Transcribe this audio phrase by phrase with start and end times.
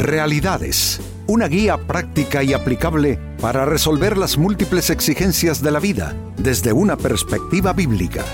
[0.00, 6.72] Realidades, una guía práctica y aplicable para resolver las múltiples exigencias de la vida desde
[6.72, 8.24] una perspectiva bíblica.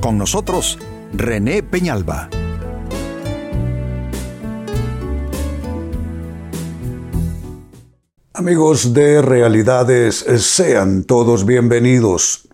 [0.00, 0.76] Con nosotros,
[1.12, 2.28] René Peñalba.
[8.32, 12.48] Amigos de Realidades, sean todos bienvenidos.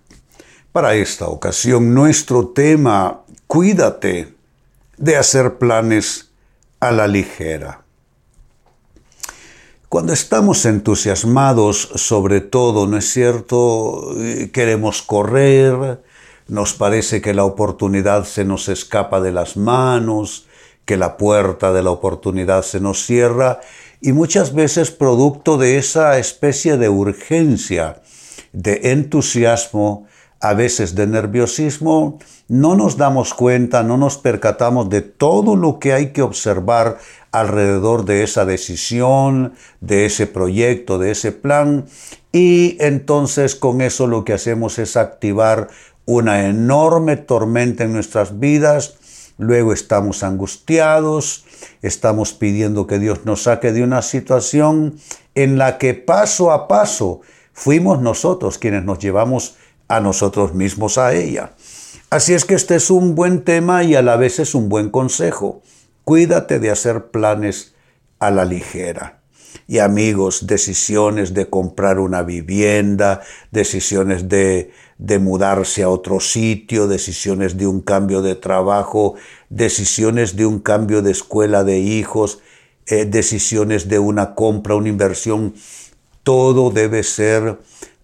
[0.70, 4.34] Para esta ocasión, nuestro tema, cuídate
[4.98, 6.28] de hacer planes
[6.78, 7.84] a la ligera.
[9.90, 14.14] Cuando estamos entusiasmados sobre todo, ¿no es cierto?
[14.52, 16.00] Queremos correr,
[16.46, 20.46] nos parece que la oportunidad se nos escapa de las manos,
[20.84, 23.62] que la puerta de la oportunidad se nos cierra
[24.00, 28.00] y muchas veces producto de esa especie de urgencia,
[28.52, 30.06] de entusiasmo,
[30.40, 35.92] a veces de nerviosismo, no nos damos cuenta, no nos percatamos de todo lo que
[35.92, 36.98] hay que observar
[37.30, 41.84] alrededor de esa decisión, de ese proyecto, de ese plan,
[42.32, 45.68] y entonces con eso lo que hacemos es activar
[46.06, 48.96] una enorme tormenta en nuestras vidas,
[49.36, 51.44] luego estamos angustiados,
[51.82, 54.96] estamos pidiendo que Dios nos saque de una situación
[55.34, 57.20] en la que paso a paso
[57.52, 59.56] fuimos nosotros quienes nos llevamos
[59.90, 61.52] a nosotros mismos a ella.
[62.10, 64.88] Así es que este es un buen tema y a la vez es un buen
[64.88, 65.62] consejo.
[66.04, 67.74] Cuídate de hacer planes
[68.20, 69.20] a la ligera.
[69.66, 77.56] Y amigos, decisiones de comprar una vivienda, decisiones de, de mudarse a otro sitio, decisiones
[77.56, 79.16] de un cambio de trabajo,
[79.48, 82.40] decisiones de un cambio de escuela de hijos,
[82.86, 85.54] eh, decisiones de una compra, una inversión,
[86.22, 87.58] todo debe ser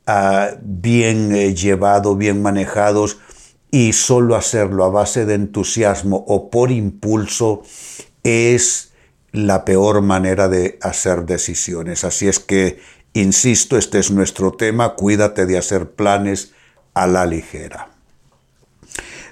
[0.06, 3.18] ah, bien eh, llevado, bien manejados
[3.70, 7.62] y solo hacerlo a base de entusiasmo o por impulso
[8.22, 8.92] es
[9.32, 12.04] la peor manera de hacer decisiones.
[12.04, 12.80] Así es que,
[13.12, 16.52] insisto, este es nuestro tema, cuídate de hacer planes
[16.94, 17.90] a la ligera.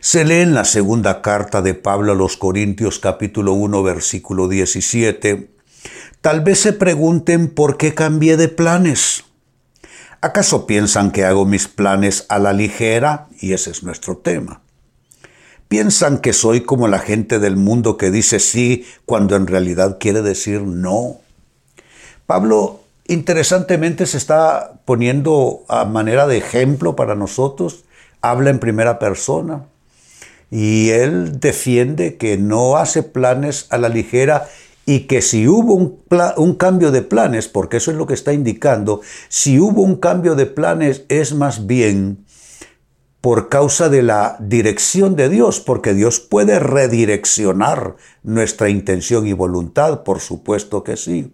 [0.01, 5.49] Se lee en la segunda carta de Pablo a los Corintios capítulo 1 versículo 17.
[6.21, 9.25] Tal vez se pregunten por qué cambié de planes.
[10.25, 13.27] ¿Acaso piensan que hago mis planes a la ligera?
[13.41, 14.63] Y ese es nuestro tema.
[15.69, 20.23] Piensan que soy como la gente del mundo que dice sí cuando en realidad quiere
[20.23, 21.19] decir no.
[22.25, 27.85] Pablo interesantemente se está poniendo a manera de ejemplo para nosotros,
[28.23, 29.67] habla en primera persona
[30.51, 34.49] y él defiende que no hace planes a la ligera
[34.87, 39.01] y que si hubo un, cambio de planes, porque eso es lo que está indicando,
[39.29, 42.25] si hubo un cambio de planes es más bien
[43.21, 50.03] por causa de la dirección de Dios, porque Dios puede redireccionar nuestra intención y voluntad,
[50.03, 51.33] por supuesto que sí.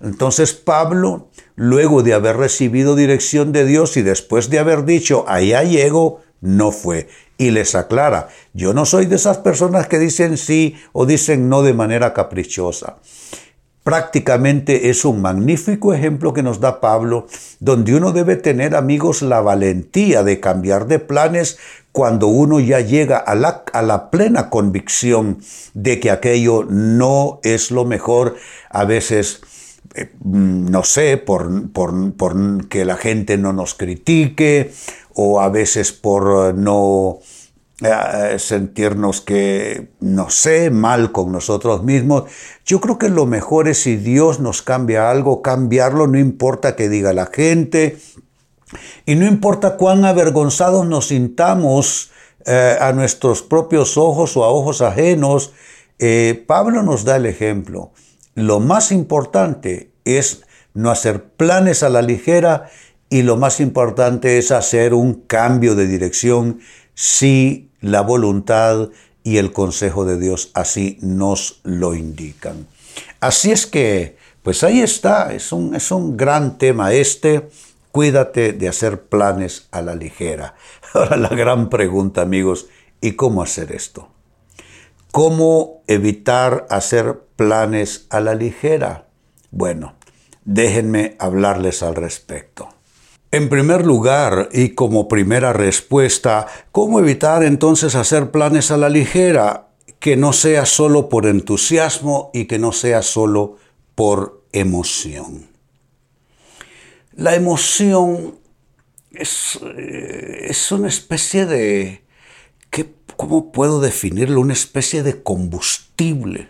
[0.00, 5.62] Entonces Pablo, luego de haber recibido dirección de Dios y después de haber dicho, allá
[5.62, 7.08] llego, no fue.
[7.38, 11.62] Y les aclara, yo no soy de esas personas que dicen sí o dicen no
[11.62, 12.98] de manera caprichosa
[13.88, 17.26] prácticamente es un magnífico ejemplo que nos da Pablo,
[17.58, 21.56] donde uno debe tener, amigos, la valentía de cambiar de planes
[21.90, 25.38] cuando uno ya llega a la, a la plena convicción
[25.72, 28.36] de que aquello no es lo mejor.
[28.68, 29.40] A veces
[29.94, 34.72] eh, no sé, por, por, por, que la gente no nos critique
[35.14, 37.18] o a veces por no
[37.80, 42.24] eh, sentirnos que, no sé, mal con nosotros mismos.
[42.66, 46.88] Yo creo que lo mejor es si Dios nos cambia algo, cambiarlo, no importa que
[46.88, 47.98] diga la gente,
[49.06, 52.10] y no importa cuán avergonzados nos sintamos
[52.44, 55.52] eh, a nuestros propios ojos o a ojos ajenos,
[55.98, 57.92] eh, Pablo nos da el ejemplo.
[58.38, 62.70] Lo más importante es no hacer planes a la ligera
[63.10, 66.60] y lo más importante es hacer un cambio de dirección
[66.94, 68.90] si la voluntad
[69.24, 72.68] y el consejo de Dios así nos lo indican.
[73.18, 77.48] Así es que, pues ahí está, es un, es un gran tema este.
[77.90, 80.54] Cuídate de hacer planes a la ligera.
[80.94, 82.68] Ahora la gran pregunta, amigos,
[83.00, 84.10] ¿y cómo hacer esto?
[85.12, 89.08] ¿Cómo evitar hacer planes a la ligera?
[89.50, 89.94] Bueno,
[90.44, 92.68] déjenme hablarles al respecto.
[93.30, 99.68] En primer lugar, y como primera respuesta, ¿cómo evitar entonces hacer planes a la ligera
[99.98, 103.56] que no sea solo por entusiasmo y que no sea solo
[103.94, 105.48] por emoción?
[107.14, 108.38] La emoción
[109.10, 112.07] es, eh, es una especie de, ¿qué,
[113.18, 114.40] ¿cómo puedo definirlo?
[114.40, 116.48] Una especie de combustible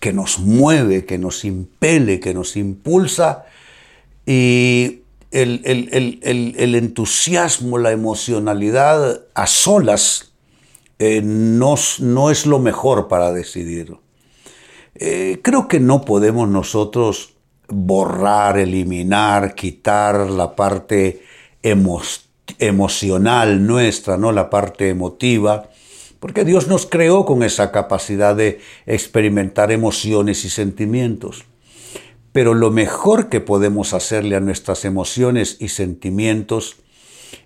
[0.00, 3.44] que nos mueve, que nos impele, que nos impulsa
[4.26, 10.32] y el, entusiasmo, la emocionalidad a solas
[10.98, 11.74] eh, no,
[12.30, 13.94] es lo mejor para decidir.
[14.94, 17.34] Eh, creo que no podemos nosotros
[17.68, 21.22] borrar, eliminar, quitar la parte
[21.62, 22.31] emocional
[23.66, 24.32] nuestra, ¿no?
[24.32, 25.70] la parte emotiva,
[26.20, 31.44] porque Dios nos creó con esa capacidad de experimentar emociones y sentimientos.
[32.32, 36.76] Pero lo mejor que podemos hacerle a nuestras emociones y sentimientos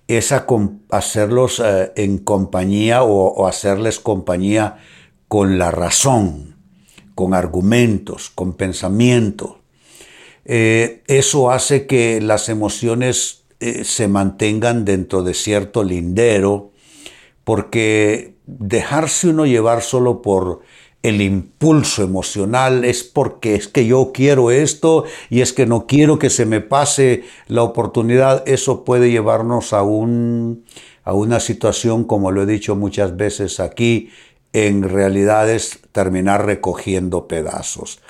[0.08, 0.32] es
[0.90, 4.76] hacerlos eh, en compañía o, hacerles compañía
[5.26, 6.56] con la razón,
[7.14, 9.60] con argumentos, con pensamiento.
[10.44, 16.72] Eh, eso hace que las emociones eh, se mantengan dentro de cierto lindero,
[17.44, 20.60] porque dejarse uno llevar solo por
[21.02, 26.18] el impulso emocional es porque es que yo quiero esto y es que no quiero
[26.18, 30.64] que se me pase la oportunidad, eso puede llevarnos a, un,
[31.04, 34.10] a una situación, como lo he dicho muchas veces aquí,
[34.52, 38.00] en realidad es terminar recogiendo pedazos.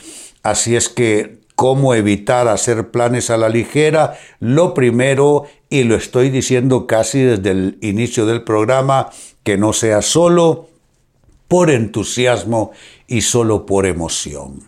[0.43, 4.17] Así es que, ¿cómo evitar hacer planes a la ligera?
[4.39, 9.11] Lo primero, y lo estoy diciendo casi desde el inicio del programa,
[9.43, 10.69] que no sea solo
[11.49, 12.71] por entusiasmo
[13.09, 14.65] y solo por emoción.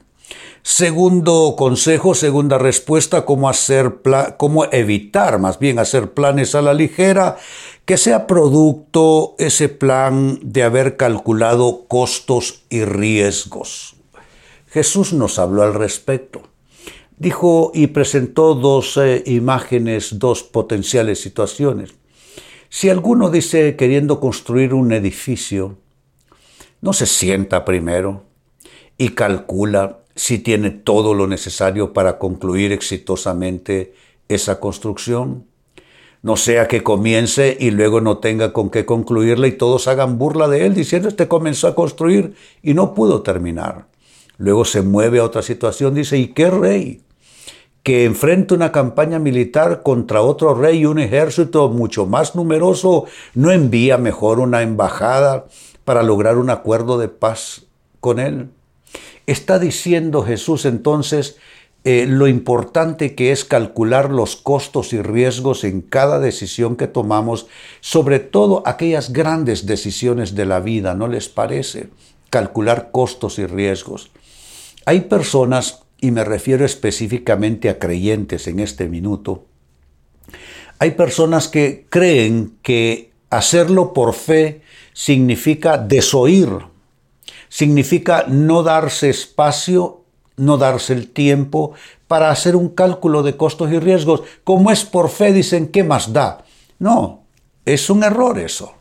[0.63, 4.01] Segundo consejo, segunda respuesta, cómo, hacer
[4.37, 7.37] cómo evitar más bien hacer planes a la ligera,
[7.85, 13.97] que sea producto ese plan de haber calculado costos y riesgos.
[14.67, 16.43] Jesús nos habló al respecto.
[17.19, 21.95] Dijo y presentó dos eh, imágenes, dos potenciales situaciones.
[22.69, 25.79] Si alguno dice queriendo construir un edificio,
[26.81, 28.25] no se sienta primero
[28.97, 33.95] y calcula si tiene todo lo necesario para concluir exitosamente
[34.29, 35.47] esa construcción.
[36.23, 40.47] No sea que comience y luego no tenga con qué concluirla y todos hagan burla
[40.47, 43.87] de él diciendo este comenzó a construir y no pudo terminar.
[44.37, 47.03] Luego se mueve a otra situación, dice, ¿y qué rey?
[47.89, 53.51] Que enfrenta una campaña militar contra otro rey y un ejército mucho más numeroso, no
[53.51, 55.47] envía mejor una embajada
[55.87, 57.63] para lograr un acuerdo de paz
[58.01, 58.51] con Él.
[59.27, 61.39] Está diciendo Jesús entonces
[61.83, 67.47] eh, lo importante que es calcular los costos y riesgos en cada decisión que tomamos,
[67.81, 71.89] sobre todo aquellas grandes decisiones de la vida, ¿no les parece?
[72.29, 74.11] Calcular costos y riesgos.
[74.85, 79.45] Hay personas, y me refiero específicamente a creyentes en este minuto,
[80.79, 84.63] hay personas que creen que hacerlo por fe
[84.93, 86.49] significa desoír,
[87.49, 90.05] significa no darse espacio,
[90.37, 91.73] no darse el tiempo
[92.07, 94.23] para hacer un cálculo de costos y riesgos.
[94.45, 96.45] Como es por fe, dicen, ¿qué más da?
[96.79, 97.25] No,
[97.65, 98.75] es un error eso.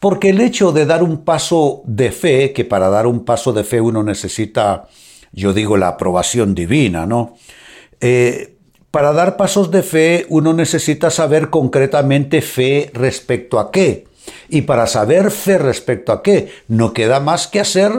[0.00, 3.64] Porque el hecho de dar un paso de fe, que para dar un paso de
[3.64, 4.88] fe uno necesita,
[5.32, 7.36] yo digo, la aprobación divina, ¿no?
[8.00, 8.56] Eh,
[8.90, 14.06] para dar pasos de fe uno necesita saber concretamente fe respecto a qué.
[14.48, 17.92] Y para saber fe respecto a qué, no queda más que hacer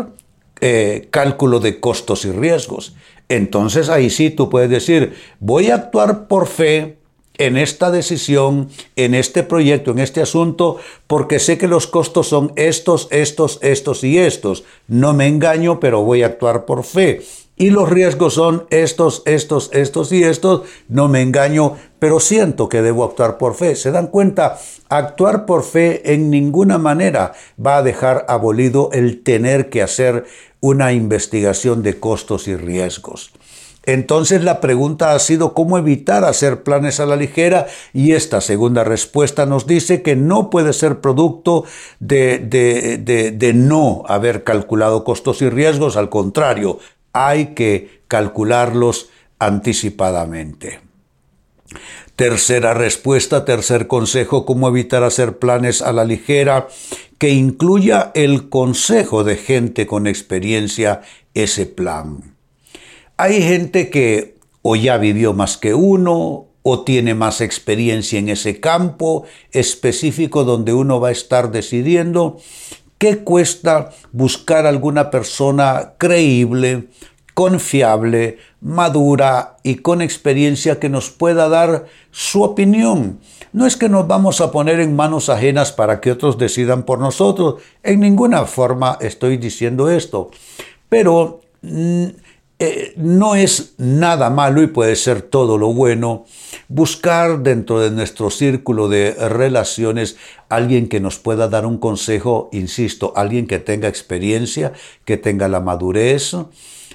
[0.60, 2.96] eh, cálculo de costos y riesgos.
[3.30, 6.98] Entonces ahí sí tú puedes decir, voy a actuar por fe
[7.46, 12.54] en esta decisión, en este proyecto, en este asunto, porque sé que los costos son
[12.56, 14.64] estos, estos, estos y estos.
[14.88, 17.22] No me engaño, pero voy a actuar por fe
[17.62, 22.82] y los riesgos son estos, estos, estos y estos, no me engaño, pero siento que
[22.82, 23.76] debo actuar por fe.
[23.76, 24.58] ¿Se dan cuenta?
[24.90, 27.34] Actuar por fe en ninguna manera
[27.64, 30.26] va a dejar abolido el tener que hacer
[30.60, 33.32] una investigación de costos y riesgos.
[33.84, 38.84] Entonces la pregunta ha sido cómo evitar hacer planes a la ligera y esta segunda
[38.84, 41.66] respuesta nos dice que no puede ser producto
[42.00, 46.78] de, no haber calculado costos y riesgos, al contrario,
[47.12, 49.10] hay que calcularlos
[49.40, 50.80] anticipadamente.
[52.16, 56.68] Tercera respuesta, tercer consejo, cómo evitar hacer planes a la ligera,
[57.18, 61.02] que incluya el consejo de gente con experiencia
[61.34, 62.36] ese plan.
[63.22, 68.60] Hay gente que o ya vivió más que uno, o tiene más experiencia en ese
[68.60, 72.38] campo específico donde uno va a estar decidiendo,
[72.98, 76.90] ¿Qué cuesta buscar alguna persona creíble,
[77.34, 83.20] confiable, madura y con experiencia que nos pueda dar su opinión?
[83.54, 87.00] No es que nos vamos a poner en manos ajenas para que otros decidan por
[87.00, 87.62] nosotros.
[87.82, 90.30] En ninguna forma estoy diciendo esto.
[90.88, 92.06] Pero mm,
[92.64, 96.26] eh, no es nada malo y puede ser todo lo bueno
[96.68, 103.14] buscar dentro de nuestro círculo de relaciones alguien que nos pueda dar un consejo, insisto,
[103.16, 104.74] alguien que tenga experiencia,
[105.06, 106.36] que tenga la madurez,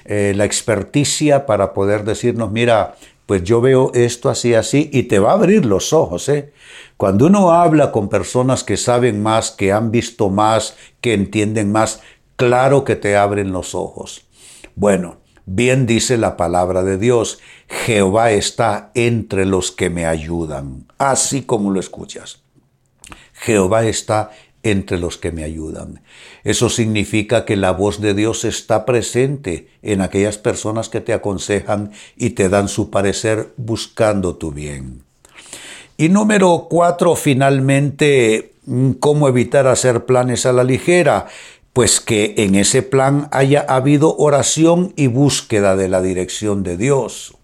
[0.05, 2.95] eh, la experticia para poder decirnos, mira,
[3.25, 6.29] pues yo veo esto así, así, y te va a abrir los ojos.
[6.29, 6.53] ¿eh?
[6.95, 11.99] Cuando uno habla con personas que saben más, que han visto más, que entienden más,
[12.37, 14.25] claro que te abren los ojos.
[14.75, 15.17] Bueno,
[15.49, 17.39] Bien dice la palabra de Dios,
[17.69, 22.41] Jehová está entre los que me ayudan, así como lo escuchas.
[23.31, 26.01] Jehová está entre los que me ayudan.
[26.43, 31.93] Eso significa que la voz de Dios está presente en aquellas personas que te aconsejan
[32.17, 35.03] y te dan su parecer buscando tu bien.
[35.95, 38.51] Y número cuatro, finalmente,
[38.99, 41.27] cómo evitar hacer planes a la ligera
[41.77, 47.35] pues que en ese plan haya habido oración y búsqueda de la dirección de Dios.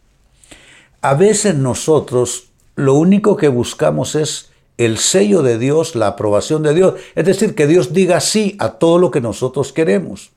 [1.01, 4.49] A veces nosotros lo único que buscamos es
[4.79, 8.69] el sello de Dios, la aprobación de Dios, es decir, que Dios diga sí a
[8.69, 10.31] todo lo que nosotros queremos.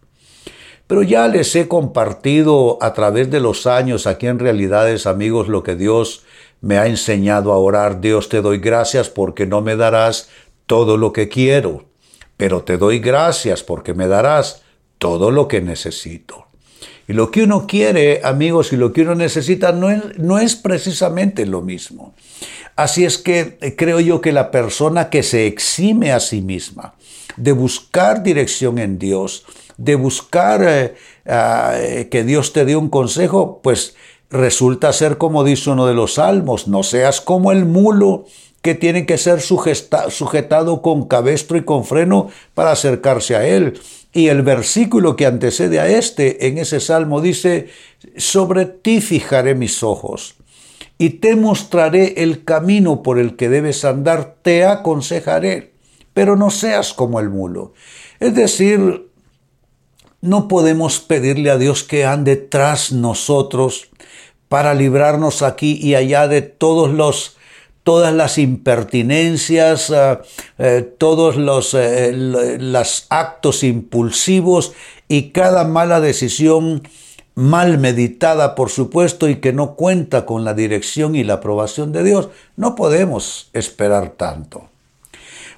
[0.87, 5.63] Pero ya les he compartido a través de los años aquí en realidades, amigos, lo
[5.63, 6.23] que Dios
[6.61, 8.03] me ha enseñado a orar.
[8.03, 10.29] Dios te doy gracias porque no me darás
[10.67, 11.87] todo lo que quiero
[12.37, 14.63] pero te doy gracias porque me darás
[14.99, 16.47] todo lo que necesito.
[17.09, 21.63] Y lo que uno quiere, amigos, y lo que uno necesita no es, precisamente lo
[21.63, 22.15] mismo.
[22.75, 26.95] Así es que eh, creo yo que la persona que se exime a sí misma
[27.37, 29.45] de buscar dirección en Dios,
[29.77, 33.95] de buscar eh, eh, que Dios te dé un consejo, pues
[34.31, 38.25] resulta ser como dice uno de los salmos, no seas como el mulo
[38.67, 43.79] que tiene que ser sujetado con cabestro y con freno para acercarse a Él.
[44.13, 47.69] Y el versículo que antecede a este en ese salmo dice,
[48.17, 50.35] sobre ti fijaré mis ojos
[50.99, 55.73] y te mostraré el camino por el que debes andar, te aconsejaré,
[56.13, 57.73] pero no seas como el mulo.
[58.19, 59.13] Es decir,
[60.21, 63.91] no podemos pedirle a Dios que ande tras nosotros
[64.49, 67.36] para librarnos aquí y allá de todos los
[67.87, 70.19] todas las impertinencias, eh,
[70.59, 72.13] eh, todos los, eh,
[73.11, 74.73] actos impulsivos
[75.07, 76.83] y cada mala decisión
[77.37, 82.03] mal meditada, por supuesto, y que no cuenta con la dirección y la aprobación de
[82.03, 82.29] Dios.
[82.57, 84.69] No podemos esperar tanto.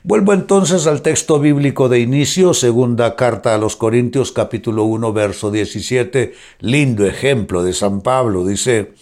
[0.02, 5.50] Vuelvo entonces al texto bíblico de inicio, segunda carta a los Corintios capítulo 1, verso
[5.50, 8.92] 17, lindo ejemplo de San Pablo, dice,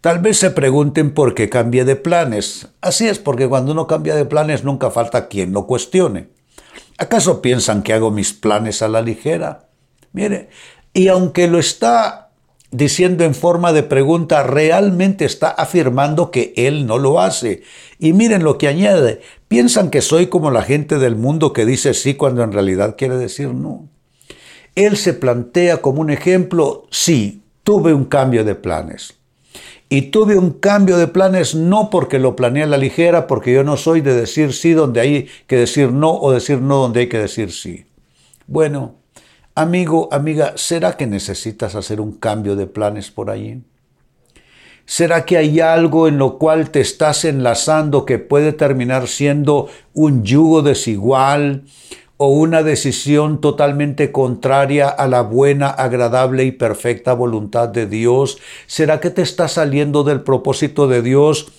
[0.00, 2.68] Tal vez se pregunten por qué cambié de planes.
[2.80, 6.28] Así es, porque cuando uno cambia de planes nunca falta quien lo cuestione.
[6.96, 9.68] ¿Acaso piensan que hago mis planes a la ligera?
[10.12, 10.48] Mire,
[10.94, 12.30] y aunque lo está
[12.70, 17.62] diciendo en forma de pregunta, realmente está afirmando que él no lo hace.
[17.98, 21.92] Y miren lo que añade, piensan que soy como la gente del mundo que dice
[21.92, 23.88] sí cuando en realidad quiere decir no.
[24.76, 29.19] Él se plantea como un ejemplo, sí, tuve un cambio de planes.
[29.88, 33.64] Y tuve un cambio de planes no porque lo planeé a la ligera, porque yo
[33.64, 37.08] no soy de decir sí donde hay que decir no o decir no donde hay
[37.08, 37.86] que decir sí.
[38.46, 38.96] Bueno,
[39.54, 43.62] amigo, amiga, ¿será que necesitas hacer un cambio de planes por allí?
[44.84, 50.24] ¿Será que hay algo en lo cual te estás enlazando que puede terminar siendo un
[50.24, 51.64] yugo desigual,
[52.22, 58.36] o una decisión totalmente contraria a la buena, agradable y perfecta voluntad de Dios?
[58.66, 61.50] ¿Será que te está saliendo del propósito de Dios?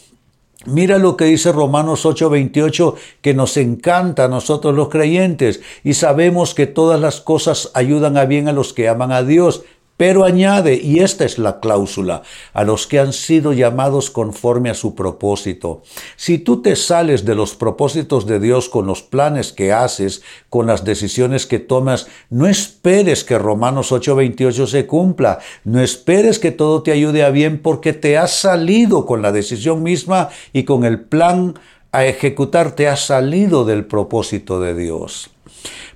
[0.68, 6.54] Mira lo que dice Romanos 8:28, que nos encanta a nosotros los creyentes y sabemos
[6.54, 9.64] que todas las cosas ayudan a bien a los que aman a Dios,
[10.02, 14.74] pero añade, y esta es la cláusula, a los que han sido llamados conforme a
[14.74, 15.84] su propósito.
[16.16, 20.66] Si tú te sales de los propósitos de Dios con los planes que haces, con
[20.66, 26.82] las decisiones que tomas, no esperes que Romanos 8:28 se cumpla, no esperes que todo
[26.82, 31.00] te ayude a bien porque te has salido con la decisión misma y con el
[31.00, 31.60] plan
[31.92, 35.30] a ejecutar, te has salido del propósito de Dios.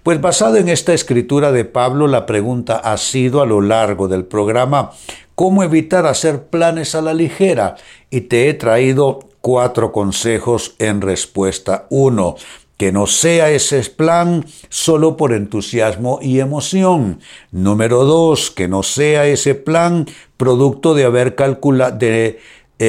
[0.05, 4.23] Pues basado en esta escritura de Pablo, la pregunta ha sido a lo largo del
[4.23, 4.91] programa,
[5.33, 7.75] ¿cómo evitar hacer planes a la ligera?
[8.11, 11.87] Y te he traído cuatro consejos en respuesta.
[11.89, 12.35] Uno,
[12.77, 17.19] que no sea ese plan solo por entusiasmo y emoción.
[17.49, 20.05] Número dos, que no sea ese plan
[20.37, 22.37] producto de haber calculado, eh,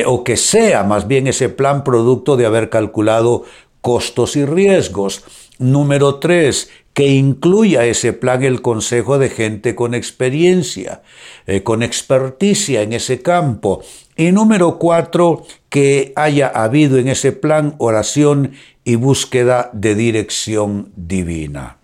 [0.04, 3.44] o que sea más bien ese plan producto de haber calculado
[3.80, 5.24] costos y riesgos.
[5.58, 11.02] Número tres, que incluya ese plan el consejo de gente con experiencia,
[11.46, 13.82] eh, con experticia en ese campo.
[14.16, 21.76] Y número cuatro, que haya habido en ese plan oración y búsqueda de dirección divina.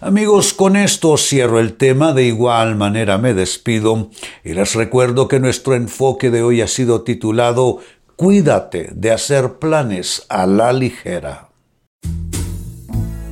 [0.00, 4.08] Amigos, con esto cierro el tema, de igual manera me despido
[4.42, 7.80] y les recuerdo que nuestro enfoque de hoy ha sido titulado
[8.16, 11.50] Cuídate de hacer planes a la ligera.